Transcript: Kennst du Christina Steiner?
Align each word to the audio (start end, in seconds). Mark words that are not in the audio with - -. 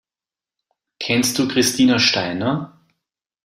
Kennst 0.99 1.37
du 1.37 1.47
Christina 1.47 1.99
Steiner? 1.99 2.81